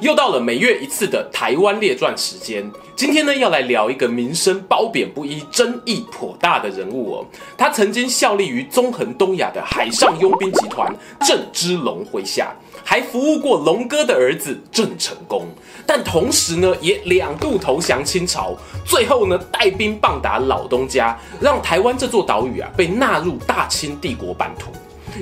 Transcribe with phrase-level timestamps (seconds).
[0.00, 7.26] 又到了每月一次的台湾列传时间，今天呢要来聊一个名声褒贬不一、争议颇大的人物哦。
[7.56, 12.54] 他曾经效力于纵横东亚的海上佣兵集团郑芝龙麾下。
[12.82, 15.46] 还服务过龙哥的儿子郑成功，
[15.86, 24.72] 但同时呢，也两度投降清朝，最后呢，带兵棒打老东家，让台湾这座岛屿啊被纳入大清帝国版图。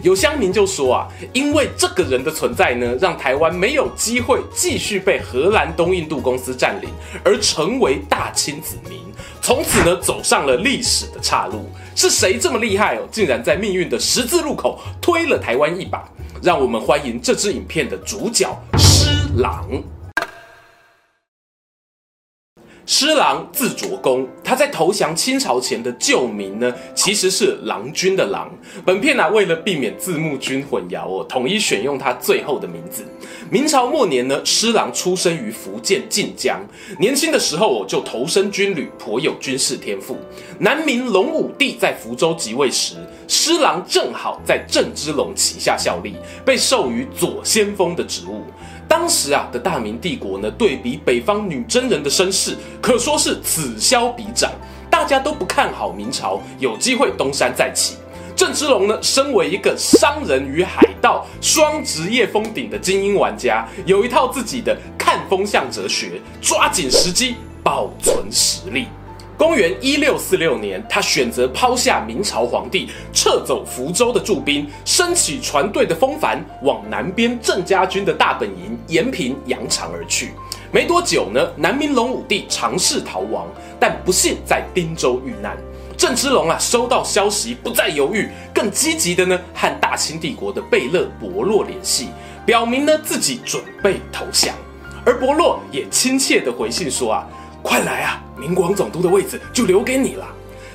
[0.03, 6.89] 有乡民就说啊，因为这个人的存在呢，让台湾没有机会继续被荷兰东印度公司占领，
[7.25, 9.01] 而成为大清子民，
[9.41, 11.71] 从此呢，走上了历史的岔路。
[11.95, 16.05] 是谁这么厉害哦，竟然在命运的十字路口推了台湾一把？
[16.41, 19.67] 让我们欢迎这支影片的主角施琅。
[22.91, 28.51] 施琅字卓公，他在投降清朝前的旧名呢，其实是郎君的郎。
[28.83, 33.05] 本片呢、啊，为了避免字幕君混淆哦，统一选用他最后的名字。
[33.51, 36.59] 明朝末年呢，施琅出生于福建晋江，
[36.99, 40.17] 年轻的时候哦，就投身军旅，颇有军事天赋。
[40.59, 42.95] 南明隆武帝在福州即位时，
[43.29, 48.45] 施琅正好在郑芝龙旗下效力，被授予左先锋的职务。
[48.89, 54.51] 当时啊的大明帝国呢，对比北方女真人的声势，可说是此消彼长。
[54.91, 57.97] 大家都不看好明朝有机会东山再起。
[58.35, 68.87] 郑芝龙呢，身为一个商人与海盗双职业封顶的精英玩家，有一套自己的看风向哲学，抓紧时机，保存实力。
[69.39, 80.33] 公元一六四六年，他选择抛下明朝皇帝，撤走福州的驻兵，升起船队的风帆，往南边郑家军的大本营延平扬长而去。
[80.73, 83.47] 没多久呢，南明隆武帝尝试逃亡，
[83.79, 85.57] 但不幸在汀州遇难。
[85.97, 92.09] 郑芝龙啊，收到消息不再犹豫，更积极的呢，和大清帝国的贝勒伯洛联系，
[92.45, 94.53] 表明呢自己准备投降。
[95.07, 97.25] 而伯洛也亲切的回信说啊。
[97.69, 98.19] 快来啊！
[98.35, 100.27] 明广总督的位置就留给你了。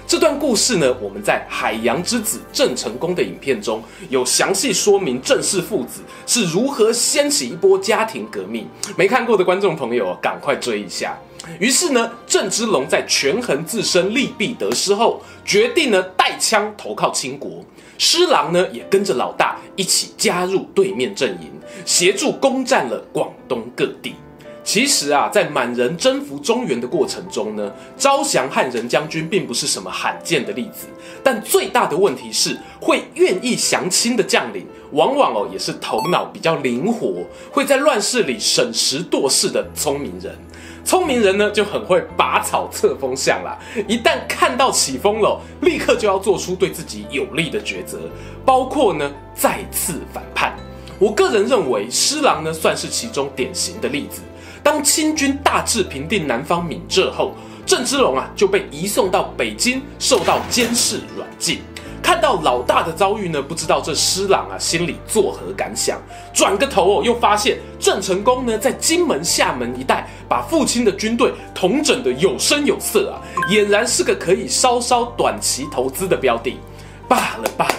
[0.06, 8.68] 这段故事呢，我们在海洋之子郑成功的影片中有详细说明郑氏父子是如何掀起一波家庭革命。
[8.96, 11.18] 没看过的观众朋友，赶快追一下。
[11.60, 17.66] 于是呢，郑芝龙在权衡自身利弊得失后，决定呢带枪投靠清国。
[17.98, 21.50] 施琅呢也跟着老大一起加入对面阵营，
[21.86, 24.14] 协助攻占了广东各地。
[24.64, 30.88] 其实啊，在满人征服中原的过程中呢，招降汉人将军并不是什么罕见的例子。
[31.22, 40.34] 但最大的问题是，会愿意降清的将领，往往哦也是头脑比较灵活，会在乱世里审时度势的聪明人。
[40.86, 43.58] 聪明人呢就很会拔草测风向啦，
[43.88, 48.00] 一旦看到起风了，立刻就要做出对自己有利的抉择，
[48.46, 50.54] 包括呢再次反叛。
[51.00, 54.22] 我个人认为，施琅呢算是其中典型的例子。
[54.64, 57.36] 当清军大致平定南方闽浙后，
[57.66, 61.62] 郑芝龙啊就被移送到北京，受到监视软禁。
[62.02, 66.02] 看到老大的遭遇呢，不知道这施琅啊心里作何感想？
[66.34, 76.58] 转个头哦，又发现郑成功呢在金门、厦门一带把父亲的军队统整得有声有色啊，俨然是个可以稍稍短期投资的标的。
[77.08, 77.76] 罢了罢了，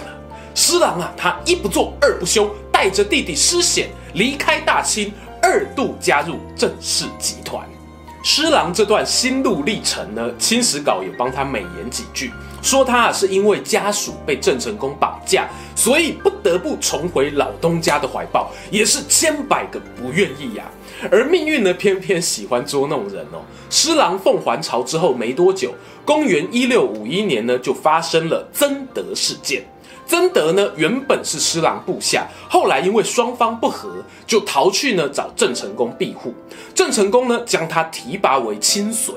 [0.55, 5.11] 施琅啊，他一不做二不休，带着弟弟施显离开大清。
[5.47, 7.63] 二度加入郑氏集团，
[8.23, 12.31] 施琅这段心路历程呢，清史稿有帮他美言几句，
[12.63, 20.63] 说他啊是因为家属被郑成功绑架，所以不得不重回老东家的怀抱，也是千百个不愿意呀、
[21.11, 23.45] 而命运呢，偏偏喜欢捉弄人哦。
[23.69, 29.63] 施琅奉还朝之后没多久，公元一六五一年呢，就发生了曾德事件。
[30.07, 33.89] 曾德呢，原本是施琅部下，后来因为双方不和，
[34.27, 36.33] 就逃去呢找郑成功庇护。
[36.73, 39.15] 郑成功呢将他提拔为亲随，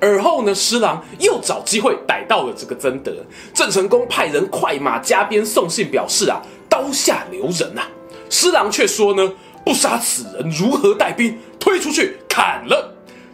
[0.00, 3.12] 而后呢施琅又找机会逮到了这个曾德。
[3.52, 7.82] 郑成功派人快马加鞭送信表示啊，刀下留人呐。
[8.30, 9.32] 施琅却说呢，
[9.64, 12.90] 不杀此人如何带兵推出去砍了。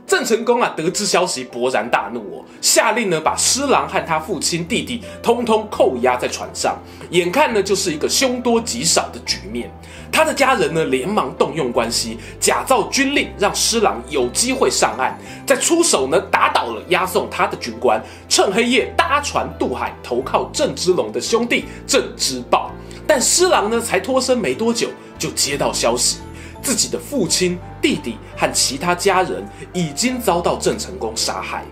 [0.08, 6.78] 郑成功啊，得知消息勃然大怒哦，下令呢把施琅和他父亲弟弟通通扣押在船上，
[7.10, 9.70] 眼看呢就是一个凶多吉少的局面。
[10.10, 15.14] 他的家人呢，连忙动用关系，假造军令，让施琅有机会上岸，
[15.46, 22.70] 再出手呢，打倒了押送他的军官，趁黑夜搭船渡海，投靠郑芝龙的兄弟郑芝豹。
[23.06, 24.88] 但施琅呢，才脱身没多久，
[25.18, 26.18] 就接到消息，
[26.62, 31.64] 自己的父亲、弟弟和其他家人已经遭到郑成功杀害。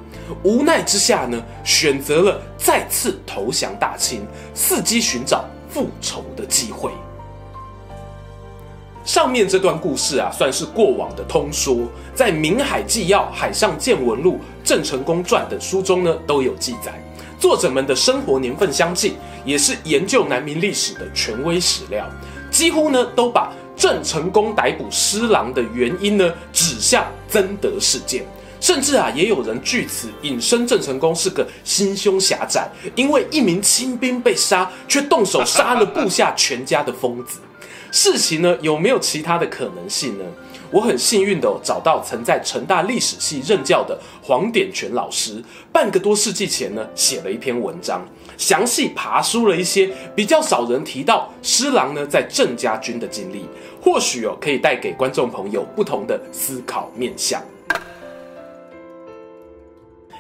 [0.43, 6.91] 无奈之下呢，选择了再次投降大清，伺机寻找复仇的机会。
[9.05, 11.77] 上面这段故事啊，算是过往的通说，
[12.13, 14.33] 在《明海纪要》《海上见闻录》
[14.65, 16.93] 《郑成功传》等书中呢都有记载。
[17.39, 22.05] 作者们的生活年份相近，也是研究南明历史的权威史料，
[22.51, 28.25] 几乎呢都把郑成功逮捕施琅的原因呢指向曾德事件。
[28.59, 37.39] 甚至啊，也有人据此引申郑成功是个心胸狭窄，因为一名亲兵被杀，却动手杀了部下全家的疯子。
[37.93, 40.25] 事情呢，有没有其他的可能性呢？
[40.73, 45.41] 我很幸运的、找到曾在成大历史系任教的黄典全老师，
[45.71, 48.05] 半个多世纪前呢写了一篇文章，
[48.37, 53.47] 详细爬梳了一些比较少人提到施郎呢在郑家军的经历，
[53.81, 57.43] 或许哦可以带给观众朋友不同的思考面向。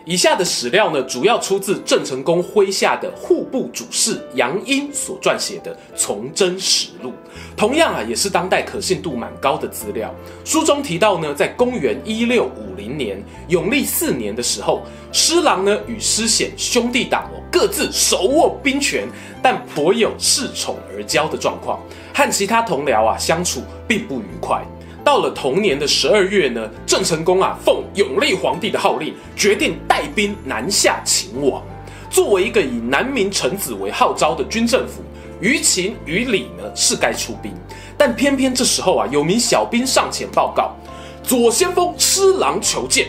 [0.04, 7.10] 以下的史料呢，主要出自郑成功麾下的户部主事杨英所撰写的《从征实录》，
[7.56, 10.14] 同样啊，也是当代可信度蛮高的资料。
[10.44, 19.08] 书中提到呢，在公元一六五零年永历四年的时候，施琅呢与施显兄弟党哦各自手握兵权，
[19.43, 21.81] 但颇有恃宠而骄的状况，
[22.14, 24.64] 和其他同僚啊相处并不愉快。
[25.06, 31.62] 到了同年的十二月呢，郑成功啊奉永历皇帝的号令，决定带兵南下秦王。
[32.11, 35.05] 作为一个以南明臣子为号召的军政府，
[35.41, 37.55] 于情于理呢是该出兵，
[37.97, 40.75] 但偏偏这时候啊有名小兵上前报告，
[41.23, 43.06] 左先锋施琅求见。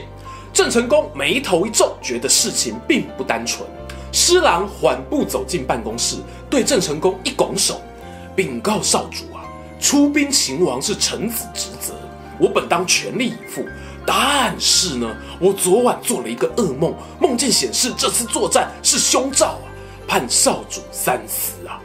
[0.54, 3.68] 郑成功眉头一皱，觉得事情并不单纯。
[4.12, 6.18] 施琅缓步走进办公室，
[6.48, 7.82] 对郑成功一拱手，
[8.36, 9.24] 禀告少主。
[9.80, 11.94] 出兵秦王是臣子职责，
[12.40, 13.66] 我本当全力以赴。
[14.06, 19.68] 但是呢，我昨晚做了一个噩梦，梦境显示这次作战是凶兆啊，
[20.08, 21.82] 盼少主三思啊。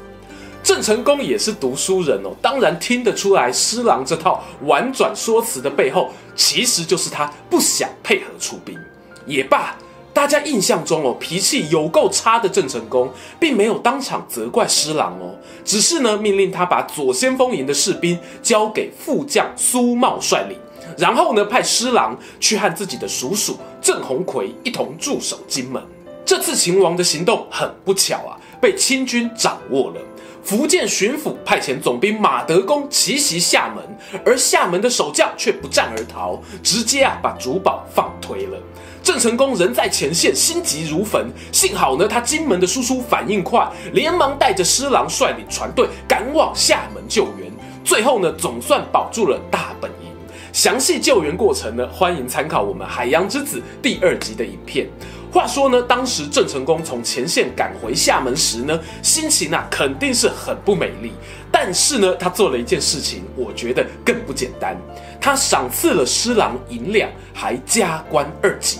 [0.62, 8.78] 郑成功也是读书人哦，当然听得出来施琅这套婉转说辞的背后，其实就是他不想配合出兵。
[9.26, 9.76] 也罢。
[10.22, 13.10] 大家印象中哦，脾气有够差的郑成功，
[13.40, 15.34] 并没有当场责怪施琅哦，
[15.64, 20.56] 只是呢命令他把左先锋营的士兵交给副将苏茂率领，
[20.96, 25.82] 然后呢派施琅去和自己的叔叔郑鸿逵一同驻守金门。
[26.24, 30.00] 这次秦王的行动很不巧啊，被清军掌握了。
[30.44, 38.56] 福建巡抚派遣总兵马德公奇袭厦门，而厦门的守将却不战而逃，直接啊把主堡放推了。
[39.02, 41.26] 郑成功人在前线，心急如焚。
[41.50, 47.50] 幸好呢，他金门的叔叔反应快，连忙带着施琅率领船队赶往厦门救援。
[47.84, 50.08] 最后呢，总算保住了大本营。
[50.52, 54.86] 详细救援过程呢，欢迎参考我们《海洋之子》第二集的影片。
[55.32, 61.12] 话说呢，当时郑成功从前线赶回厦门时呢，心情啊肯定是很不美丽。
[61.50, 64.76] 但是呢，他做了一件事情，我觉得更不简单。
[65.20, 68.78] 他赏赐了施琅银两，还加官二级。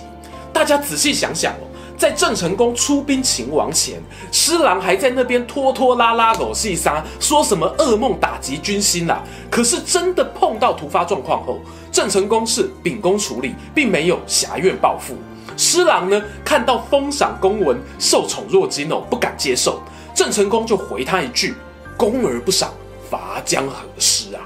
[0.53, 1.67] 大家仔细想想哦，
[1.97, 4.01] 在郑成功出兵秦王前，
[4.31, 9.23] 施琅还在那边拖拖拉拉、狗戏沙，说什么噩梦打击军心啦。
[9.51, 11.59] 可是真的碰到突发状况后，
[11.91, 15.15] 郑成功是秉公处理，并没有侠怨报复。
[15.57, 19.83] 施琅呢，看到封赏公文，受宠若惊哦，不敢接受。
[20.15, 21.55] 郑成功就回他一句
[21.97, 22.71] ：“公而不赏，
[23.11, 24.41] 伐将何事啊？”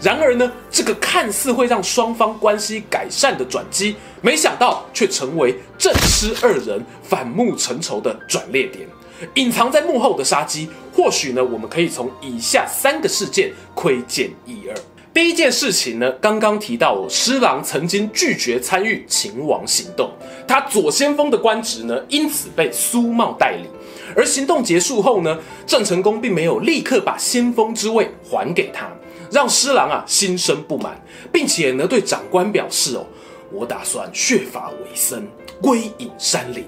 [0.00, 8.86] 然而呢，这个看似会让双方关系改善的转机，没想到却成为郑施二人反目成仇的转捩点。
[9.34, 14.74] 隐藏在幕后的杀机，或许呢，我们可以从以下三个事件窥见一二。
[15.12, 20.12] 第一件事情呢，刚刚提到，施琅曾经拒绝参与秦王行动，
[20.46, 23.68] 他左先锋的官职呢，因此被苏茂代理。
[24.14, 25.36] 而行动结束后呢，
[25.66, 28.88] 郑成功并没有立刻把先锋之位还给他。
[29.30, 31.00] 让施琅啊心生不满，
[31.32, 33.06] 并且呢对长官表示哦，
[33.52, 35.26] 我打算削发为僧，
[35.60, 36.64] 归隐山林。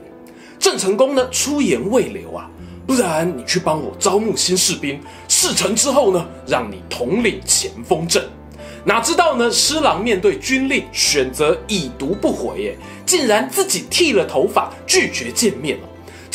[0.58, 2.50] 郑成功呢出言未留啊，
[2.86, 8.28] 不然你去帮我招募新士兵，事成之后呢，让你统领前锋阵。
[8.84, 15.88] 哪知道呢，施琅面对军令，选择已读不回，哎，竟然自己剃了头发，拒绝见面了。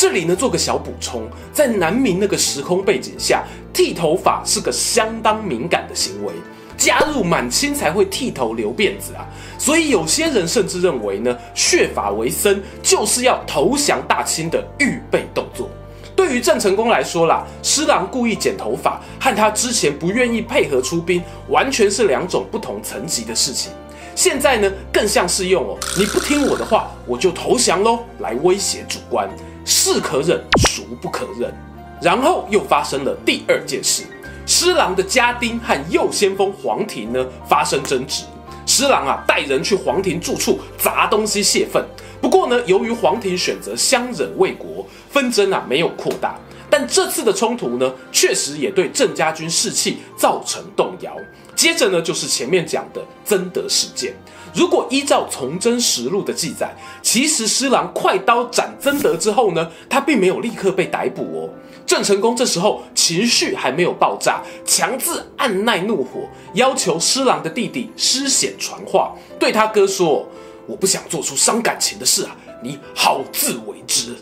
[0.06, 3.44] 这里呢，做个小补充，在南明那个时空背景下，
[3.74, 6.32] 剃头发是个相当敏感的行为。
[6.78, 9.26] 加入满清才会剃头留辫子啊，
[9.58, 15.68] 所以有些人甚至认为呢，削发为僧就是要投降大清的预备动作。
[16.16, 21.20] 对于郑成功来说啦，施琅故意剪头发和他之前不愿意配合出兵，
[21.50, 23.72] 完全是两种不同层级的事情。
[24.14, 29.28] 现在呢，更像是用哦，你不听我的话，我就投降喽，来威胁主官，
[29.66, 31.54] 是可忍，孰不可忍？
[32.02, 34.04] 然后又发生了第二件事。
[34.46, 38.24] 施琅的家丁和右先锋黄庭呢发生争执，
[38.68, 41.84] 施琅啊带人去黄庭住处砸东西泄愤。
[42.22, 46.40] 不过呢，由于黄庭选择相忍为国，纷争啊没有扩大。
[46.70, 51.16] 但这次的冲突呢，确实也对郑家军士气造成动摇。
[51.56, 54.14] 接着呢，就是前面讲的曾德事件。
[54.54, 61.50] 如果依照《崇祯实录》的记载，其实施琅快刀斩曾德之后呢，他并没有立刻被逮捕哦。
[61.86, 70.28] 郑成功这时候情绪还没有爆炸，强自按耐怒火，要求施琅的弟弟施显传话，对他哥说
[70.68, 74.16] ：“我不想做出伤感情的事啊，你好自为之。”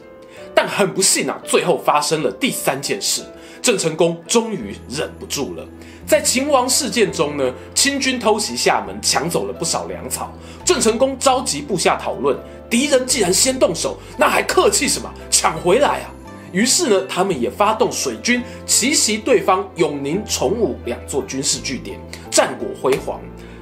[0.55, 3.23] 但很不幸啊，最后发生了第三件事，
[3.61, 5.65] 郑成功终于忍不住了。
[6.05, 10.31] 在秦王事件中呢，清军偷袭厦门，抢走了不少粮草。
[10.65, 12.37] 郑成功召集部下讨论，
[12.69, 15.09] 敌人既然先动手，那还客气什么？
[15.29, 16.11] 抢回来啊！
[16.51, 23.19] 于是呢，他们也发动水军奇袭对方永宁、崇武两座军事据点，战果辉煌。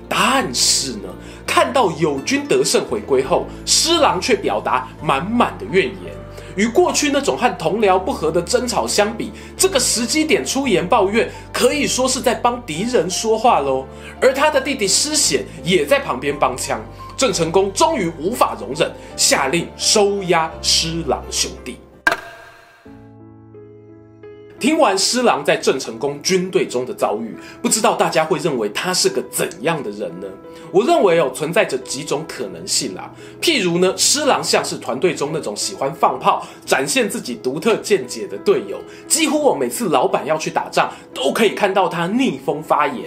[0.10, 1.08] 但是呢，
[1.48, 6.11] 看到友军得胜回归后，施琅却表达满满的怨言。
[6.56, 13.86] 与过去那种和同僚不和的争吵相比，这个时机点出言抱怨，可以说是在帮敌人说话喽。
[14.22, 16.82] 而他的弟弟施显也在旁边帮腔。
[17.18, 21.78] 郑成功终于无法容忍，下令收押施琅兄弟。
[24.62, 30.28] 听完施琅在郑成功军队中的遭遇，不知道大家会认为他是个怎样的人呢？
[30.72, 33.12] 我认为哦，存在着几种可能性啦。
[33.42, 38.78] 譬如呢，施琅像是团队中那种喜欢放炮、展现自己独特见解的队友，
[39.08, 43.06] 几乎我每次老板要去打仗，都可以看到他逆风发言。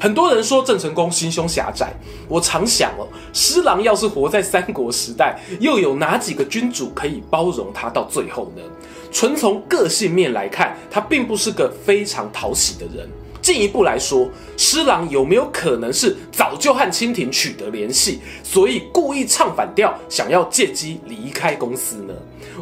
[0.00, 1.94] 很多人说郑成功心胸狭窄，
[2.28, 8.62] 我常想哦，施琅要是活在三国时代，又有哪几个君主可以包容他到最后呢？
[9.16, 13.08] 纯从个性面来看，他并不是个非常讨喜的人。
[13.40, 22.12] 进一步来说，施琅有没有可能是早就和清廷取得联系，所以故意唱反调，想要借机离开公司呢？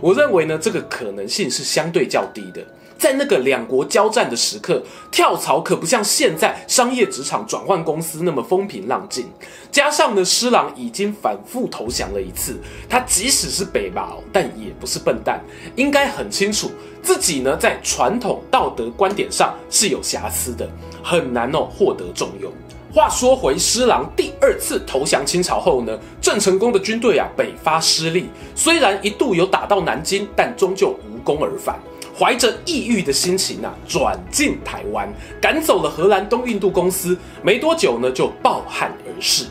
[0.01, 2.65] 我认为呢，这个可能性是相对较低的。
[2.99, 9.27] 在那个两国交战的时刻，跳槽可不像现在商业职场转换公司那么风平浪静。
[9.71, 12.59] 加上呢，施琅已经反复投降了一次，
[12.89, 15.41] 他即使是北伐，但也不是笨蛋，
[15.77, 16.71] 应该很清楚
[17.03, 20.69] 自己呢在传统道德观点上是有瑕疵的，
[21.03, 22.51] 很难哦获得重用。
[22.93, 31.77] 话说回施琅第二次投降清朝后呢，郑成功的军队啊北伐失利，虽然一度有打到南京，但终究无功而返。
[32.18, 37.18] 怀着抑郁的心情啊，转进台湾，赶走了荷兰东印度公司。
[37.42, 39.47] 没多久呢，就抱憾而逝。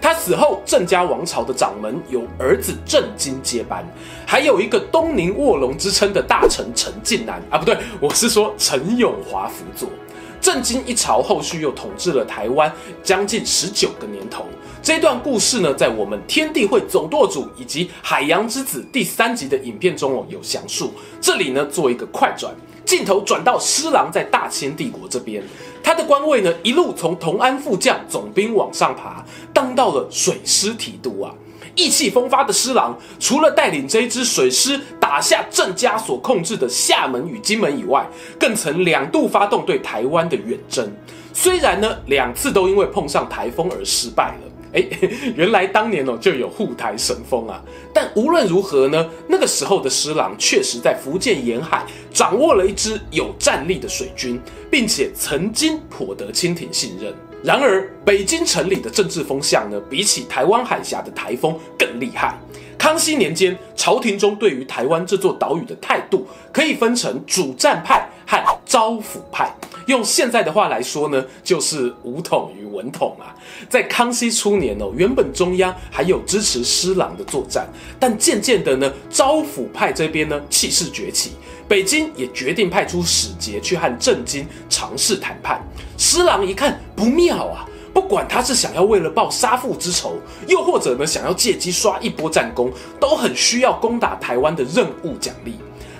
[0.00, 3.84] 他死后，郑家王朝的掌门由儿子郑经接班，
[4.26, 9.88] 还有一个东宁卧龙之称的大臣陈近南啊，不对，我是说陈永华辅佐。
[10.48, 14.46] 震惊一朝后续又统治了台湾将近十九个年头。
[14.80, 20.94] 这段故事呢，在我们《天地会总舵主》以及《海洋之子》第三集的影片中哦有详述。
[21.20, 22.50] 这里呢，做一个快转，
[22.86, 25.42] 镜头转到施琅在大清帝国这边，
[25.82, 31.30] 他的官位呢一路从同安副将总兵往上爬，当到了水师提督啊。
[31.78, 38.04] 意气风发的施琅，除了带领这一支水师打下郑家所控制的厦门与金门以外，
[38.38, 40.92] 更曾两度发动对台湾的远征。
[41.32, 44.40] 虽然呢，两次都因为碰上台风而失败了。
[44.74, 44.84] 哎，
[45.36, 47.62] 原来当年哦就有护台神风啊！
[47.94, 54.38] 但无论如何呢，那个时候的施琅确实在福建沿海掌握了一支有战力的水军，
[54.70, 57.14] 并且曾经颇得清廷信任。
[57.42, 62.34] 然而，北京城里的政治风向呢，比起台湾海峡的台风更厉害。
[62.76, 69.52] 康熙年间，朝廷中对于台湾这座岛屿的态度，可以分成主战派和招抚派。
[69.88, 73.34] 用现在的话来说呢，就是武统与文统啊。
[73.70, 77.66] 在康熙初年哦，原本中央还有支持施琅的作战，
[77.98, 81.32] 但渐渐的呢，招抚派这边呢气势崛起，
[81.66, 85.60] 北京也决定派出使节去和郑经尝试谈判。
[85.96, 87.64] 施琅一看不妙啊，
[87.94, 95.54] 不管他是想要为了报杀父之仇，又或者呢想要借机刷一波战功，都很需要攻打台湾的任务奖励。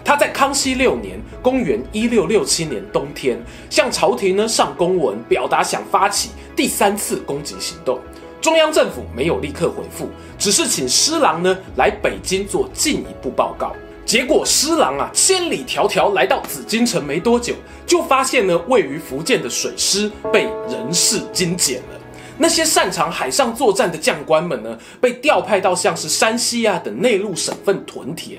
[0.08, 3.38] 他在康熙六年（公元一六六七年）冬天，
[3.68, 8.00] 向朝廷呢上公文，表达想发起第三次攻击行动。
[8.40, 13.74] 中央政府没有立刻回复，只是请施琅呢来北京做进一步报告。
[14.06, 17.52] 结果施琅啊千里迢迢来到紫禁城没多久，
[17.86, 21.97] 就发现呢位于福建的水师被人事精简了。
[22.38, 28.38] 那些擅长海上作战的将官们呢，被调派到像是山西啊等内陆省份屯田。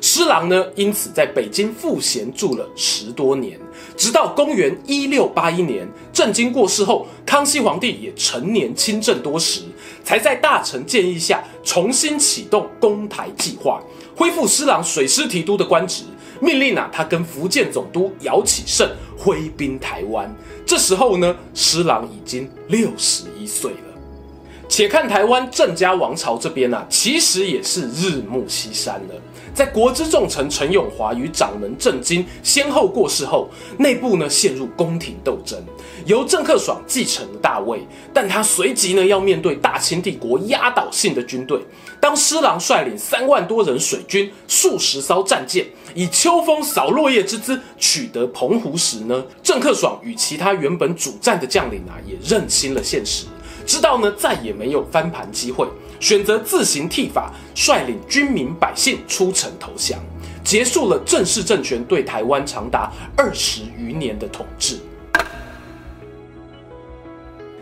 [0.00, 3.58] 施琅呢，因此在北京赋闲住了十多年，
[3.96, 9.62] 直到公元一六八一年，郑经过世后，康熙皇帝也成年亲政多时，
[10.04, 13.82] 才在大臣建议下重新启动攻台计划，
[14.14, 16.04] 恢复施琅水师提督的官职，
[16.40, 20.32] 命令啊他跟福建总督姚启圣挥兵台湾。
[20.64, 23.78] 这时候呢，施琅已经六十岁了。
[24.68, 29.14] 且看台湾郑家王朝这边啊，其实也是日暮西山了。
[29.54, 35.58] 在国之重臣陈永华与掌门郑经先后过世后，内部呢陷入宫廷斗争，
[36.04, 37.80] 由郑克爽继承了大位，
[38.12, 41.58] 但他随即呢要面对大清帝国压倒性的军队。
[41.98, 53.24] 当施琅率领三万多人水军、数十艘战舰，以秋风扫落叶之姿取得澎湖时呢，郑克爽与其他原本主战的将领啊，也认清了现实。
[53.68, 55.68] 知道呢，再也没有翻盘机会，
[56.00, 60.00] 选择自行剃发，率领军民百姓出城投降，
[60.42, 64.78] 结束了郑氏政权对台湾长达二十余年的统治。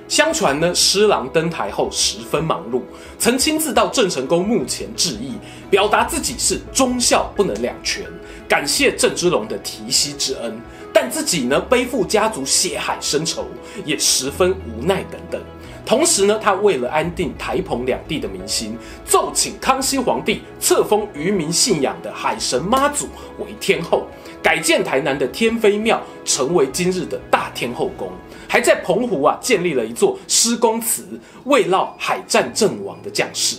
[0.07, 2.83] 相传呢，施琅登台后十分忙碌，
[3.19, 5.33] 曾亲自到郑成功墓前致意，
[5.69, 8.05] 表达自己是忠孝不能两全，
[8.49, 10.57] 感谢郑芝龙的提携之恩，
[10.93, 13.45] 但自己呢背负家族血海深仇，
[13.85, 15.43] 也十分无奈等等。
[15.87, 23.07] 同时呢，他为了安定台澎两地的民心，奏请康熙皇帝册封渔民信仰的海神妈祖
[23.39, 24.05] 为天后，
[24.43, 28.11] 改建台南的天妃庙，成为今日的大天后宫，
[28.49, 31.07] 还在澎湖啊建立了一座施公祠，
[31.45, 33.57] 慰劳海战阵亡的将士。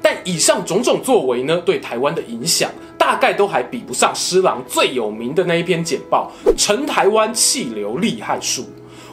[0.00, 8.62] 但以上种种作为呢，对台湾的影响，大概都还比不上施琅最有名的那一篇简报《陈台湾气流利害术》。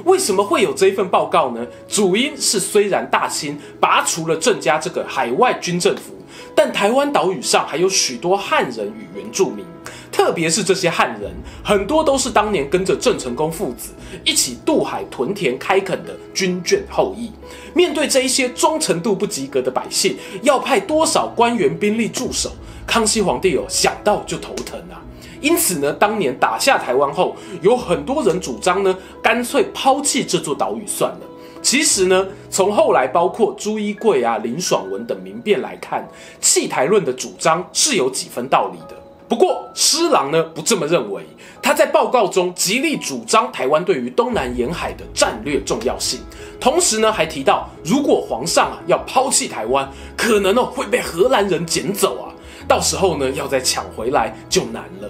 [0.04, 1.66] 为什么会有这一份报告呢？
[1.88, 6.14] 主因是虽然大清拔除了郑家这个海外军政府，
[6.56, 9.66] 但台湾岛屿上还有许多汉人与原住民，
[10.12, 11.32] 特别是这些汉人，
[11.64, 13.92] 很多都是当年跟着郑成功父子
[14.26, 17.32] 一起渡海屯田开垦的军眷后裔。
[17.74, 22.52] 面对这一些忠诚度不及格的百姓，要派多少官员兵力驻守？
[22.86, 25.00] 康熙皇帝有想到就头疼啊！
[25.44, 31.20] 因此呢，当年打下台湾后，有很多人主张呢，干脆抛弃这座岛屿算了。
[31.62, 36.08] 其实呢，从后来包括朱一贵啊、林爽文等民变来看，
[36.40, 38.96] 弃台论的主张是有几分道理的。
[39.28, 41.24] 不过施琅呢不这么认为，
[41.62, 46.22] 他在报告中极力主张台湾对于东南沿海的战略重要性，
[46.60, 52.32] 同时呢还提到，如果皇上啊要抛弃台湾，可能哦会被荷兰人捡走啊，
[52.68, 55.10] 到时候呢要再抢回来就难了。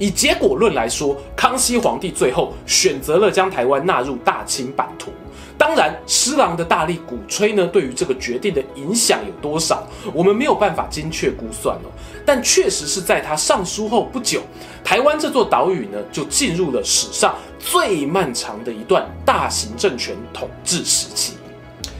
[0.00, 5.12] 以结果论来说，康熙皇帝最后选择了将台湾纳入大清版图。
[5.58, 11.92] 当然，施琅的大力鼓吹呢，对于这个决定的影响有多少，我们没有办法精确估算哦。
[12.24, 14.40] 但确实是在他上书后不久，
[14.82, 21.34] 台湾这座岛屿呢，就进入了史上最漫长的一段大型政权统治时期。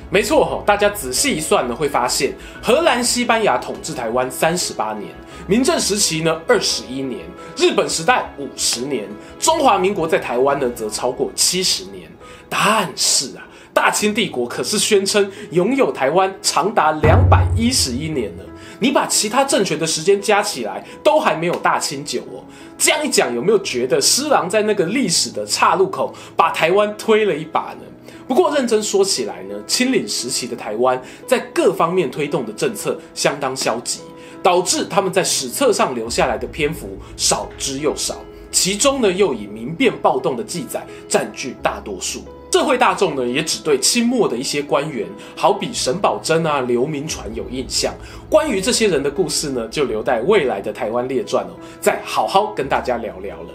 [0.08, 5.08] 没错哈，大家仔细一算呢，会发现荷兰、西班牙统治台湾三十八年，
[5.46, 7.20] 明郑时期呢二十一年，
[7.56, 12.10] 日本时代五十年，中华民国在台湾呢则超过七十年。
[12.48, 18.44] 但是啊，大清帝国可是宣称拥有台湾长达两百一十一年呢。
[18.82, 22.42] 你把其他政权的时间加起来，都还没有大清久哦。
[22.78, 27.82] 这样一讲，有没有觉得施琅在那个历史的岔路口把台湾推了一把呢？
[28.26, 34.00] 不过认真说起来呢，清领时期的台湾在各方面推动的政策相当消极，
[34.42, 38.16] 导致他们在史册上留下来的篇幅少之又少，
[38.50, 42.22] 其中呢又以民变暴动的记载占据大多数。
[42.52, 47.94] 社会大众呢也只对清末的一些官员，好比沈葆桢啊、刘铭传有印象。
[48.28, 51.50] 关于这些人的故事呢，就留待未来的台湾列传哦，
[51.80, 53.50] 再好好跟大家聊聊了。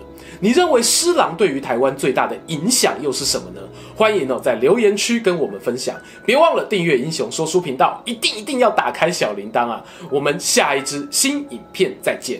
[0.46, 3.62] 你认为施琅对于台湾最大的影响又是什么呢？
[3.96, 6.00] 欢迎哦，在留言区跟我们分享。
[6.24, 9.84] 别忘了订阅英雄说书频道，一定一定要打开小铃铛啊！
[10.12, 12.40] 我们下一支新影片再见。